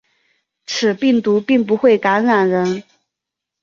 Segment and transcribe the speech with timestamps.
[0.65, 2.81] 此病毒并不会感染人。